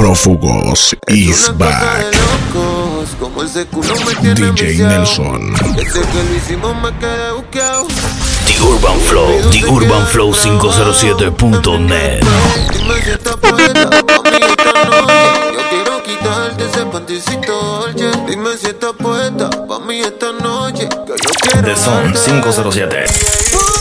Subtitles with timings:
[0.00, 2.14] Prófugos is back.
[4.34, 5.52] DJ Nelson.
[5.52, 5.76] The
[8.64, 12.24] Urban Flow, The Urban Flow 507.net.
[15.52, 17.88] Yo quiero quitarte ese panticito,
[18.26, 20.88] Dime si estás puesta pa' mí esta noche.
[20.88, 21.68] Que yo quiero.
[21.68, 23.79] The Son 507.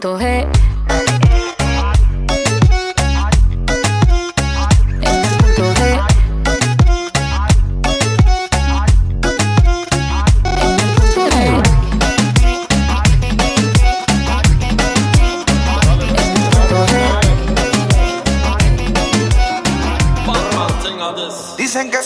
[0.00, 0.46] Punto G.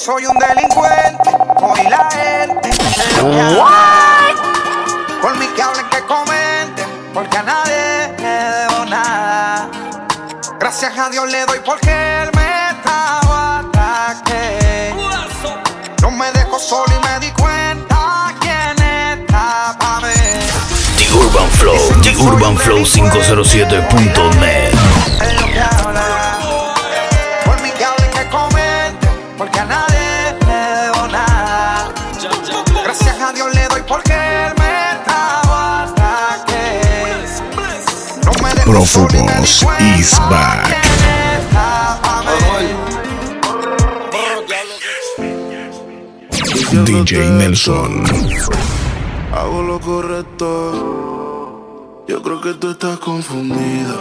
[0.04, 0.63] Soy un delincuente,
[22.24, 24.72] UrbanFlow507.net.
[28.30, 28.48] Por.
[32.82, 34.14] Gracias a Dios le doy porque
[34.56, 36.80] me trajo hasta que.
[38.66, 38.80] No
[39.80, 40.74] is back.
[46.84, 48.04] DJ Nelson.
[49.32, 51.33] Hago lo correcto.
[52.06, 53.96] Yo creo que tú estás confundida.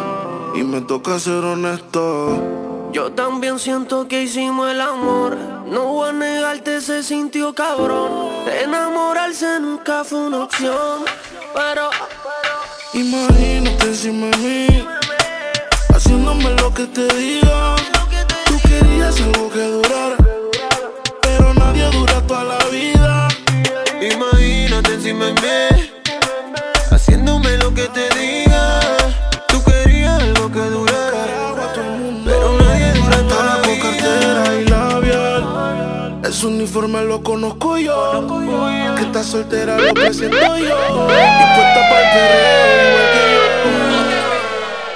[0.56, 2.90] Y me toca ser honesto.
[2.92, 5.38] Yo también siento que hicimos el amor.
[5.68, 8.30] No voy a negarte, se sintió cabrón.
[8.64, 11.06] Enamorarse nunca fue una opción.
[11.56, 11.90] Pero
[12.94, 14.88] Imagínate encima de mí.
[15.96, 17.76] Haciéndome lo que te diga.
[18.46, 20.18] Tú querías algo que durara.
[21.22, 23.28] Pero nadie dura toda la vida.
[24.00, 25.83] Imagínate encima de mí,
[27.14, 28.80] haciéndome lo que te diga.
[29.48, 31.26] Tú querías algo que durara,
[32.26, 36.22] pero nadie dura toda la Con cartera y labial.
[36.24, 38.28] Ese uniforme lo conozco yo.
[38.98, 40.58] Que estás soltera lo que siento yo.
[40.58, 43.24] Y puesta para el perreo igual que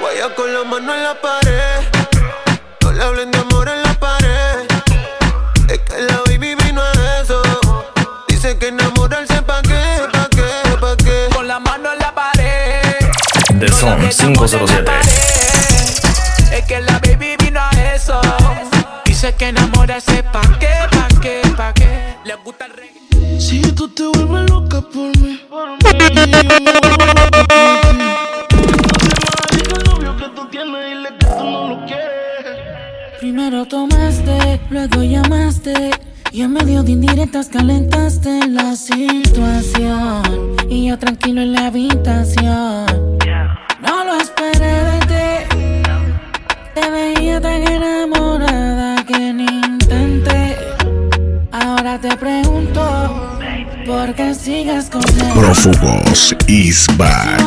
[0.02, 1.82] Guaya con la mano en la pared.
[2.82, 3.37] No le hablen de
[13.78, 14.92] The Son 507.
[16.52, 18.20] Es que la baby vino a eso.
[19.06, 22.16] Dice que enamorarse pa' qué, pa' qué, pa' qué.
[22.26, 23.40] Le gusta el reggae.
[23.40, 25.40] Si tú te vuelves loca por mí.
[25.48, 25.86] Por ti.
[25.86, 26.38] No te
[29.76, 32.58] al novio que tú tienes, dile que tú no lo quieres.
[33.20, 35.92] Primero tomaste, luego llamaste.
[36.32, 40.56] Y en medio de indirectas calentaste la situación.
[40.68, 43.17] Y yo tranquilo en la habitación.
[46.80, 50.56] Te veía tan enamorada que ni intenté.
[51.52, 53.40] Ahora te pregunto,
[53.84, 55.34] ¿por qué sigues con él?
[55.34, 57.42] Prófugos is back.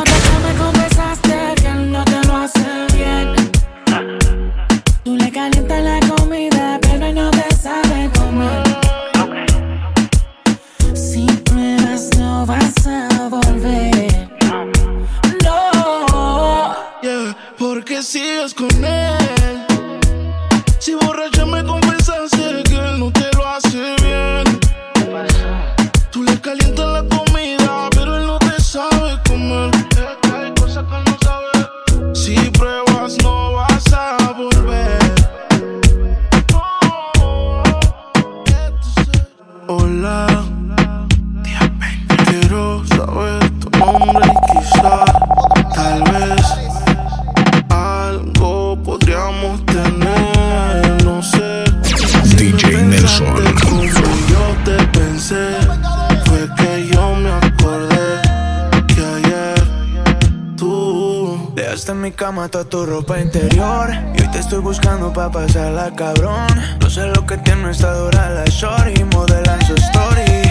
[62.31, 66.47] Cama toda tu ropa interior Y hoy te estoy buscando pa' pasarla cabrón
[66.79, 70.41] No sé lo que tiene esta dura la shorty Modelan su story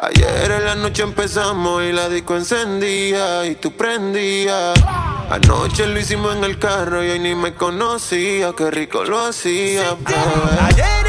[0.00, 4.78] Ayer en la noche empezamos y la disco encendía y tú prendías.
[5.30, 9.94] Anoche lo hicimos en el carro y hoy ni me conocía, qué rico lo hacía.
[9.94, 10.14] bebé.
[10.60, 11.03] Ayer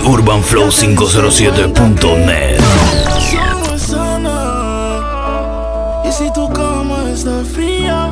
[0.00, 2.60] Flow, The Urban Flow 507.net.
[2.60, 4.36] relación no es sana?
[6.04, 8.10] Y si tu cama está fría,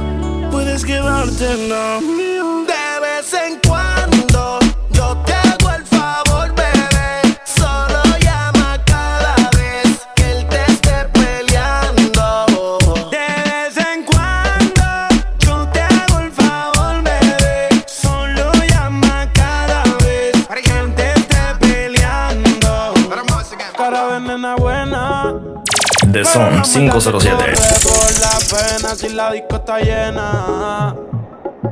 [0.50, 2.00] puedes quedarte en la
[26.64, 27.36] Son 507.
[27.82, 30.94] Por la pena si la disco está llena.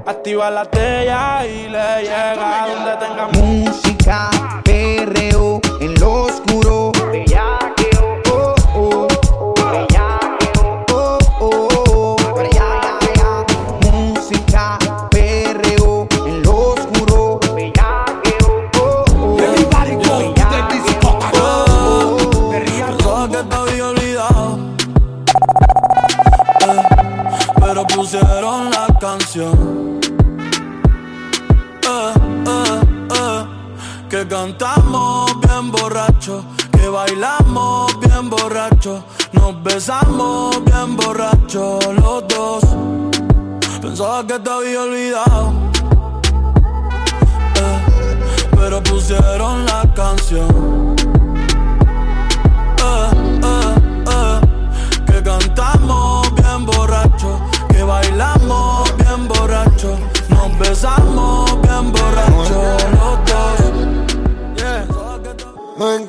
[0.07, 4.31] Activa la tella y le llega donde tenga Música,
[4.65, 6.93] perreo, en lo oscuro.
[7.11, 7.66] Bellaqueo,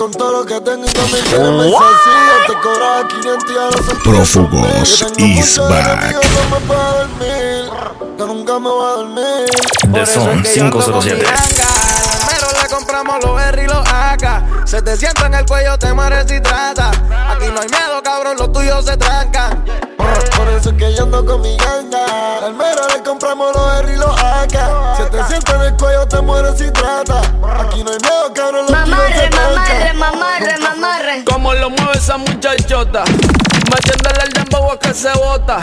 [0.08, 3.78] Me encontró lo que tengo y también tiene me sencillo Te cobraba 500 y ahora
[3.78, 6.02] son Prófugos is muchos back.
[6.02, 9.46] enemigos, no me puedo dormir Que nunca me voy a dormir
[9.92, 11.26] The Son 507.
[12.30, 14.66] Pero le compramos los R y los AK.
[14.66, 16.90] Se te sienta en el cuello, te y trata.
[16.90, 19.66] Aquí no hay miedo, cabrón, los tuyos se trancan.
[19.98, 23.94] Por eso es que yo ando con mi ganga Al mero le compramos los R
[23.94, 27.92] y los AK Si te sientes en el cuello te mueres si trata Aquí no
[27.92, 31.24] hay miedo, cabrón, los Mamarre, mamarre, mamarre, mamarre.
[31.26, 35.60] Como lo mueve esa muchachota, metiéndole el dembow a que se bota.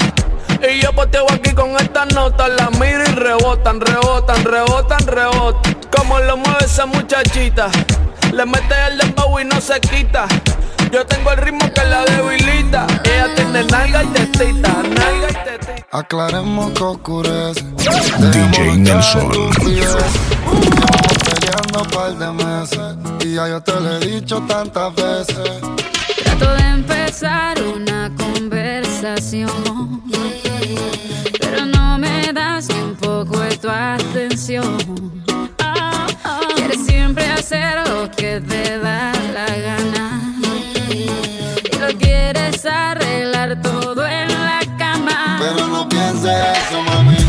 [0.69, 5.77] Y yo poteo aquí con estas notas, las miro y rebotan, rebotan, rebotan, rebotan.
[5.97, 7.69] Como lo mueve esa muchachita,
[8.33, 10.27] le mete el dembow y no se quita.
[10.91, 12.87] Yo tengo el ritmo que la debilita.
[13.05, 13.44] Ella tiene
[15.95, 17.63] Aclaremos que oscurece
[18.33, 19.31] DJ Nelson.
[21.25, 25.61] Peleando un par de meses Y ya yo te lo he dicho tantas veces
[26.25, 30.03] Trato de empezar una conversación,
[31.41, 34.77] pero no me das ni un poco de tu atención.
[36.57, 40.21] Quieres siempre hacer lo que te da la gana
[40.91, 41.07] y
[41.79, 44.24] lo quieres arreglar todo en.
[45.45, 46.25] Pero no pienses
[46.57, 47.24] eso, mami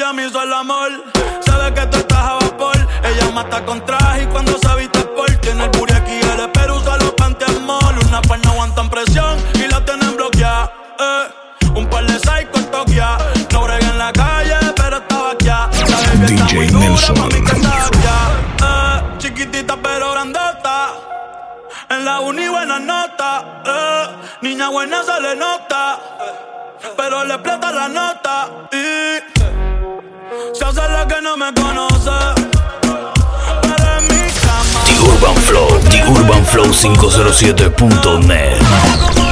[0.00, 0.90] tuya me hizo el amor.
[1.44, 2.76] Sabe que tú estás a vapor.
[3.04, 6.76] Ella mata con traje y cuando se habita por tiene el puri aquí el espero
[6.76, 7.98] usa los pantemol.
[8.06, 10.72] Una par no aguantan presión y la tienen bloqueada.
[10.98, 11.74] Eh.
[11.74, 13.18] Un par de psycho en Tokia.
[13.52, 15.46] No bregué en la calle, pero estaba aquí.
[15.46, 15.68] La
[16.14, 17.14] DJ está muy Nelson.
[17.14, 18.22] Dura, mami, que está.
[18.62, 19.18] Eh.
[19.18, 20.92] Chiquitita pero grandota.
[21.90, 23.62] En la uni buena nota.
[23.66, 24.06] Eh.
[24.42, 25.98] Niña buena se le nota
[26.96, 28.48] pero le explota la nota
[30.68, 32.10] se la que no me conoce.
[33.64, 34.80] En mi cama.
[34.84, 39.29] The Urban Flow, The Urban Flow 507.net.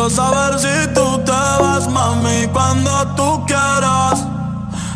[0.00, 4.24] quiero saber si tú te vas, mami, cuando tú quieras,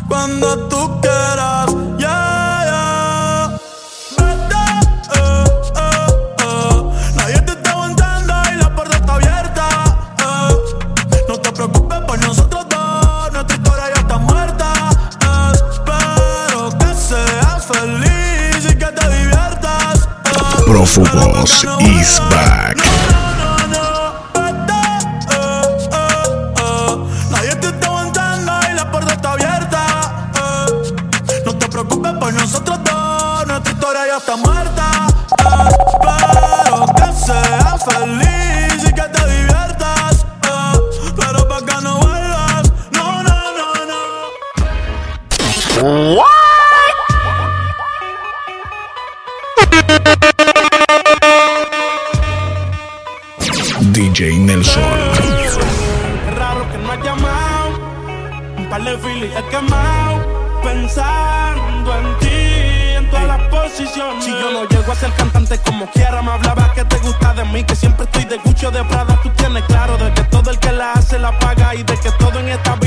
[0.08, 1.66] cuando tú quieras,
[1.98, 3.58] yeah, yeah.
[4.16, 4.64] Vete,
[5.14, 5.44] eh,
[5.76, 6.06] eh,
[6.38, 6.82] eh.
[7.16, 9.68] Nadie te está aguantando y la puerta está abierta.
[10.20, 10.56] eh.
[11.28, 14.72] No te preocupes por nosotros dos, nuestra historia ya está muerta.
[15.70, 20.08] Espero que seas feliz y que te diviertas.
[20.24, 20.64] eh.
[20.66, 22.83] Prófugos is back.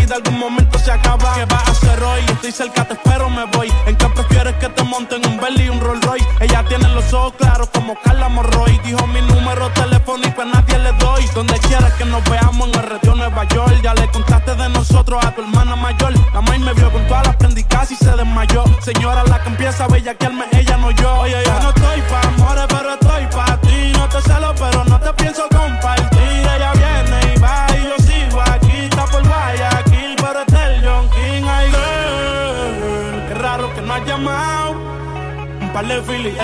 [0.07, 1.33] Vida algún momento se acaba.
[1.35, 2.21] ¿Qué vas a hacer hoy?
[2.27, 3.71] Estoy cerca, te espero, me voy.
[3.85, 6.27] ¿En qué prefieres que te monten un Bentley y un Rolls Royce?
[6.39, 8.79] Ella tiene los ojos claros como Carla Morroy.
[8.85, 11.25] Dijo mi número telefónico a nadie le doy.
[11.35, 13.81] Donde quieras que nos veamos en el retiro Nueva York.
[13.83, 16.13] Ya le contaste de nosotros a tu hermana mayor.
[16.33, 18.63] La maíz me vio con todas las prendicas y se desmayó.
[18.81, 20.45] Señora, la que empieza a bellaquearme,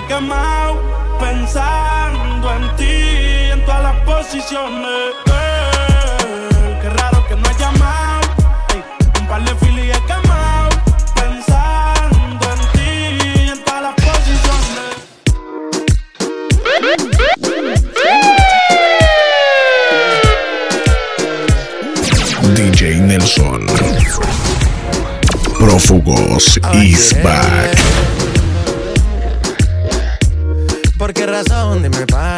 [0.08, 0.82] quemado.
[1.20, 5.13] Pensando en ti, en todas las posiciones.
[6.82, 8.22] Qué raro que no has llamado.
[9.20, 10.70] Un par de filis he quemado.
[11.16, 12.92] Pensando en ti,
[13.52, 14.94] en todas las posiciones.
[22.56, 23.68] DJ Nelson.
[25.58, 28.12] Prófugos is back.
[31.34, 31.82] ¿Por qué razón?
[31.82, 32.33] Dime para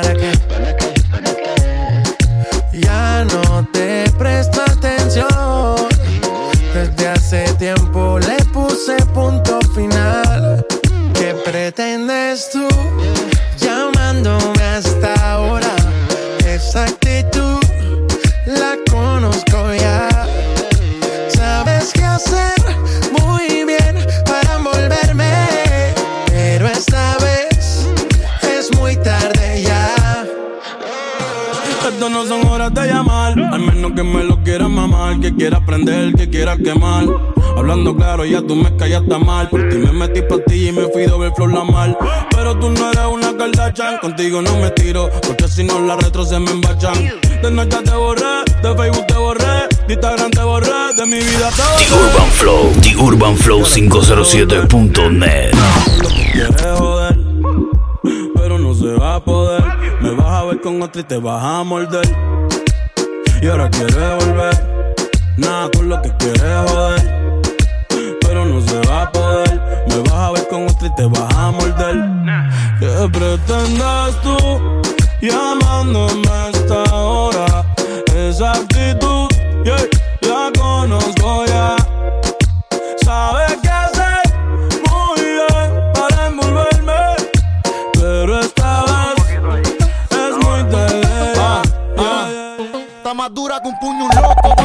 [37.58, 39.50] Hablando claro, ya tú me callaste mal.
[39.50, 41.98] Por ti me metí pa' ti y me fui doble flor la mal.
[42.32, 46.26] Pero tú no eres una Kardashian, contigo no me tiro, porque si no las retro
[46.26, 46.94] se me embachan.
[47.42, 51.50] De noche te borré, de Facebook te borré, de Instagram te borré, de mi vida
[51.50, 52.06] te The borré.
[52.06, 55.52] Urban Flow, The Urban Flow 507.net.
[56.32, 57.18] Quieres joder,
[58.36, 59.64] pero no se va a poder.
[60.02, 62.08] Me vas a ver con otra y te vas a morder.
[63.42, 64.94] Y ahora quieres volver,
[65.38, 67.25] nada con lo que quieres joder
[69.96, 71.96] me vas a ver con otra y te vas a morder.
[72.80, 74.82] ¿Qué pretendes tú
[75.22, 77.66] llamándome a esta hora?
[78.14, 79.30] Esa actitud,
[80.22, 81.76] la conozco ya.
[83.04, 84.22] Sabes que hacer
[84.90, 87.16] muy bien para envolverme,
[87.94, 89.64] pero esta vez
[90.12, 91.34] es muy tarde.
[91.38, 91.62] Ah,
[91.98, 92.28] ah.
[92.98, 94.65] Está más dura que un puño loco.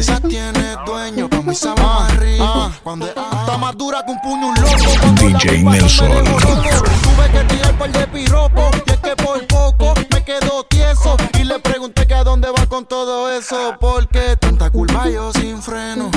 [0.00, 2.72] Llamando tiene dueño, pa' mí sabe más rico.
[2.82, 5.00] Cuando está más dura que un puño un loco.
[5.00, 6.08] Cuando DJ Nelson.
[6.08, 11.44] Tuve que tirar par de piropo y es que por poco me quedo tieso y
[11.44, 16.10] le pregunté que a dónde va con todo eso porque tanta culpa yo sin freno.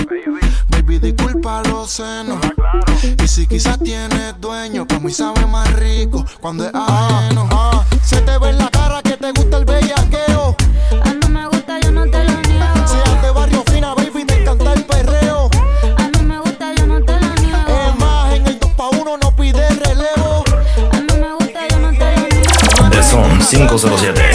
[0.70, 2.40] Baby, disculpa los senos.
[3.24, 6.72] Y si quizás tienes dueño, pa' mí sabe más rico cuando es
[23.50, 24.28] 507.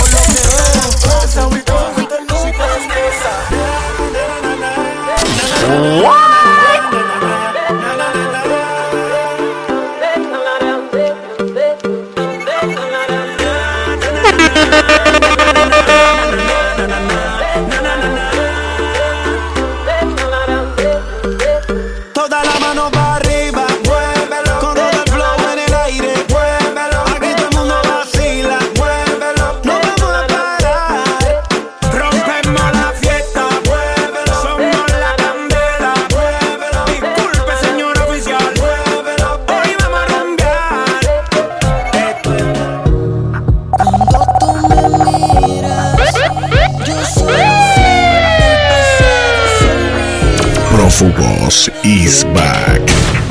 [51.01, 51.13] Olvida.
[51.13, 53.22] Prófugos is back.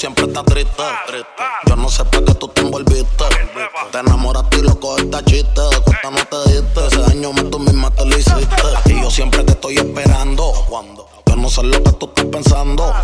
[0.00, 0.82] Siempre estás triste.
[1.66, 3.24] Yo no sé para qué tú te envolviste.
[3.92, 5.60] Te enamoraste y lo cogiste chiste.
[5.60, 6.86] De cuenta no te diste.
[6.86, 8.62] Ese daño más tú misma te lo hiciste.
[8.86, 10.54] Y yo siempre te estoy esperando.
[11.26, 12.94] Yo no sé lo que tú estás pensando.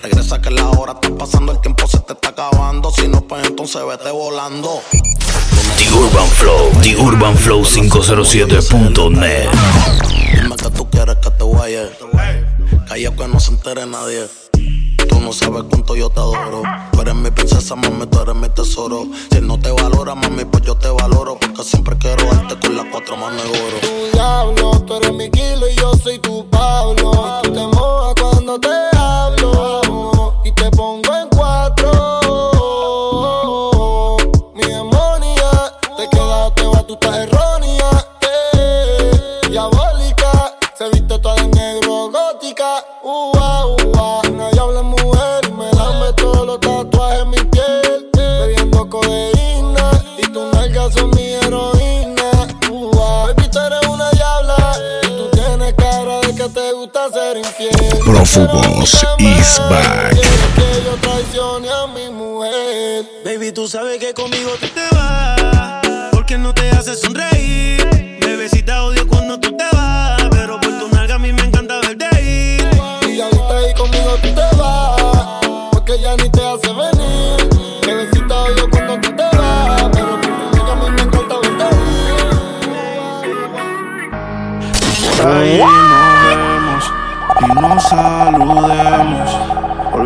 [0.00, 2.92] Regresa que la hora está pasando, el tiempo se te está acabando.
[2.92, 4.82] Si no, pues entonces vete volando.
[5.78, 9.48] The Urban Flow, The Urban Flow 507.net.
[10.32, 11.88] Dime que tú quieres que te vaya.
[12.88, 14.28] Calla que no se entere nadie.
[15.16, 16.62] Tú no sabes cuánto yo te adoro.
[16.92, 19.06] Tú eres mi princesa, mami, tú eres mi tesoro.
[19.30, 21.38] Si él no te valora, mami, pues yo te valoro.
[21.40, 23.78] Porque siempre quiero darte con las cuatro manos de oro.
[23.80, 27.40] Tu diablo, tú eres mi kilo y yo soy tu Pablo.
[27.42, 30.34] Tú te mojas cuando te hablo.
[30.44, 31.88] Y te pongo en cuatro.
[34.54, 35.50] Mi demonia,
[35.96, 37.35] te quedaste o tú estás errónea.
[58.36, 60.65] Prófugos is back.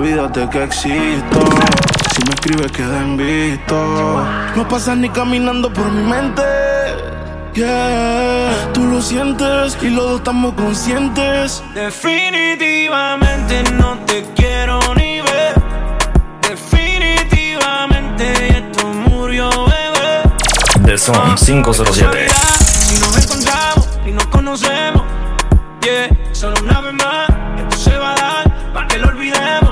[0.00, 1.40] Olvídate que existo.
[2.14, 4.24] Si me escribes, queda en visto.
[4.56, 6.42] No pasas ni caminando por mi mente.
[7.52, 11.62] Yeah, tú lo sientes y los dos estamos conscientes.
[11.74, 15.52] Definitivamente no te quiero ni ver.
[16.48, 20.22] Definitivamente esto murió, bebé.
[20.86, 22.26] The Son 507.
[22.64, 25.02] Si nos encontramos y nos conocemos,
[25.82, 29.69] yeah, solo una vez más, esto se va a dar para que lo olvidemos.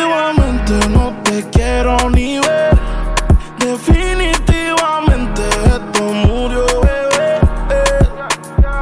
[0.00, 2.78] Definitivamente no te quiero ni ver.
[3.58, 7.38] Definitivamente esto murió, bebé.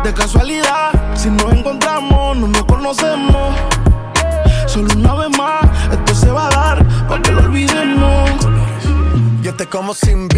[0.04, 3.56] De casualidad, si nos encontramos, no nos conocemos.
[4.68, 8.30] Solo una vez más, esto se va a dar para que lo olvidemos.
[9.42, 10.37] Yo te como sin vid,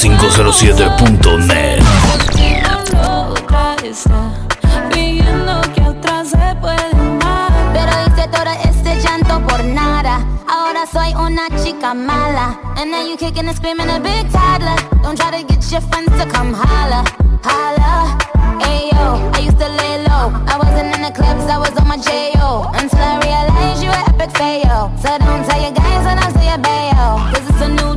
[0.00, 1.82] 507.net.
[3.02, 4.30] Otra está
[4.92, 7.50] pidiendo que atrás se puede amar.
[7.72, 10.24] Pero hice todo este llanto por nada.
[10.48, 12.56] Ahora soy una chica mala.
[12.76, 14.76] And now you kicking and screaming a big toddler.
[15.02, 17.02] Don't try to get your friends to come holla,
[17.42, 18.16] holla.
[18.60, 20.30] Ayo, I used to lay low.
[20.46, 22.70] I wasn't in the clubs, I was on my J.O.
[22.72, 24.92] Until I realized you were epic fail.
[25.02, 27.18] So don't tell your guys when I say a bayo.
[27.34, 27.87] Cause it's a new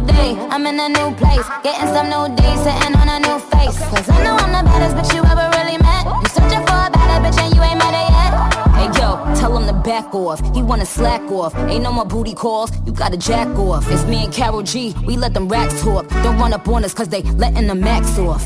[0.49, 1.45] I'm in a new place.
[1.63, 3.77] Getting some new days, sitting on a new face.
[3.91, 6.06] Cause I know I'm the baddest bitch you ever really met.
[6.06, 8.32] You searching for a better bitch and you ain't met her yet.
[8.75, 10.39] Hey yo, tell him to back off.
[10.56, 11.56] He wanna slack off.
[11.69, 12.71] Ain't no more booty calls.
[12.86, 13.89] You gotta jack off.
[13.91, 14.95] It's me and Carol G.
[15.06, 16.08] We let them racks talk.
[16.23, 18.43] Don't run up on us cause they letting the max off.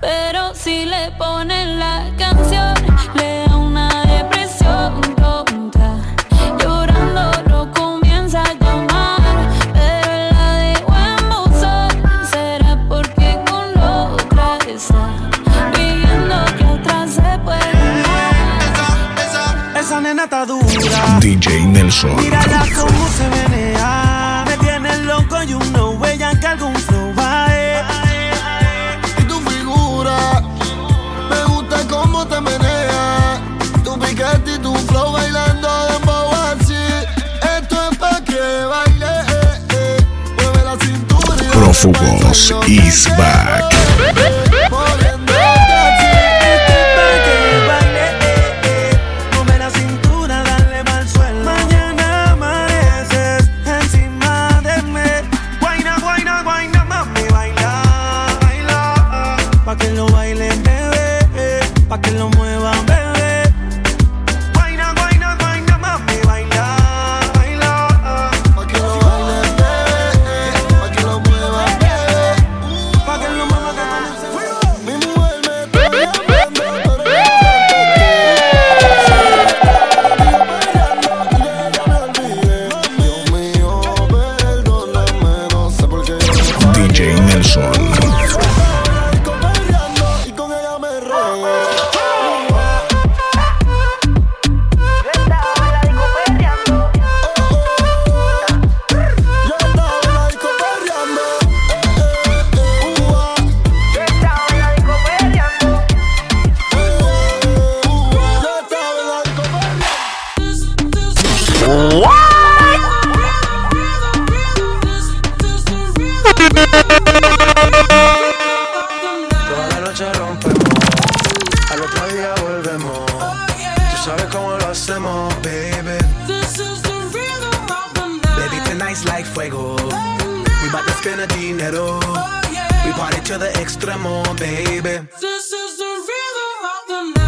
[0.00, 2.74] Pero si le ponen la canción,
[3.14, 4.01] le da una
[43.04, 43.31] Prófugos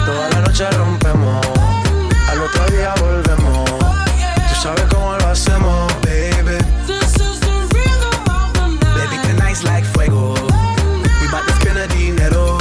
[0.06, 1.46] Toda la noche rompemos,
[2.28, 4.13] al otro día volvemos.
[4.64, 6.56] Sabes cómo lo hacemos, baby.
[8.96, 10.32] Baby, tonight's like fuego.
[11.20, 12.56] We bout to spend a dinero.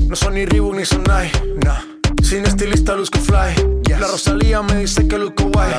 [0.08, 1.32] No son ni Reebok ni Sonai,
[1.66, 1.82] nah.
[2.22, 3.56] Sin estilista luzco fly.
[4.04, 5.72] La Rosalía me dice que luzco guay.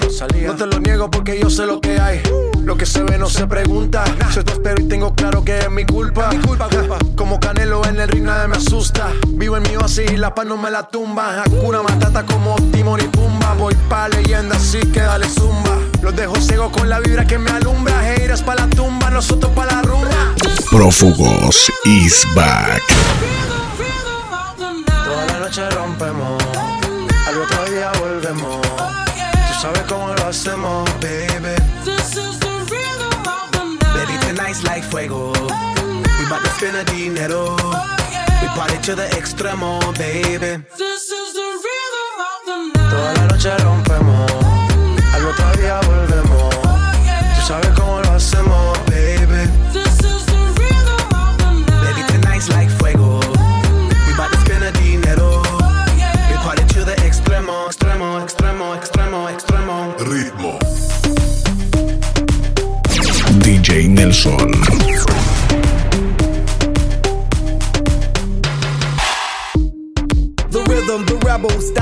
[0.46, 2.22] No te lo niego porque yo sé lo que hay.
[2.62, 4.02] Lo que se ve no se pregunta.
[4.34, 6.30] Yo te espero y tengo claro que es mi culpa.
[6.32, 6.96] Mi culpa, culpa.
[7.16, 9.12] Como Canelo en el ring nadie me asusta.
[9.28, 11.42] Vivo en mi oasis y la paz no me la tumba.
[11.42, 13.52] Hakuna Matata como Timon y Pumba.
[13.58, 15.76] Voy pa' leyenda así que dale zumba.
[16.00, 18.00] Los dejo ciego con la vibra que me alumbra.
[18.00, 20.34] Haters pa' la tumba, nosotros pa' la rumba.
[20.70, 22.82] Prófugos is back.
[24.86, 26.42] Toda la noche rompemos,
[28.24, 28.60] volvemos.
[28.60, 31.54] Tú sabes cómo lo hacemos, baby.
[33.94, 35.32] Baby, tonight's like fuego.
[35.32, 37.56] We bout to spend dinero.
[38.40, 40.64] We party to the extremo, baby.
[42.90, 44.13] Toda la noche rompemos,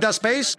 [0.00, 0.56] That space?